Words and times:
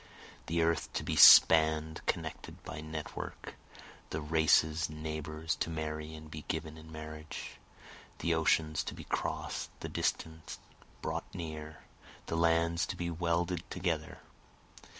The 0.47 0.63
earth 0.63 0.91
to 0.93 1.03
be 1.03 1.15
spann'd, 1.15 2.03
connected 2.07 2.63
by 2.63 2.81
network, 2.81 3.53
The 4.09 4.19
races, 4.19 4.89
neighbors, 4.89 5.55
to 5.57 5.69
marry 5.69 6.15
and 6.15 6.31
be 6.31 6.41
given 6.47 6.75
in 6.75 6.91
marriage, 6.91 7.59
The 8.17 8.33
oceans 8.33 8.83
to 8.85 8.95
be 8.95 9.03
cross'd, 9.03 9.69
the 9.81 9.89
distant 9.89 10.57
brought 11.03 11.25
near, 11.35 11.83
The 12.25 12.35
lands 12.35 12.87
to 12.87 12.95
be 12.95 13.11
welded 13.11 13.61
together. 13.69 14.17